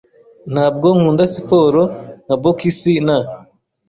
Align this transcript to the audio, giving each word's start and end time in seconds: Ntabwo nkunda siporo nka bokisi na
Ntabwo 0.53 0.87
nkunda 0.95 1.23
siporo 1.33 1.81
nka 2.25 2.35
bokisi 2.41 2.93
na 3.07 3.17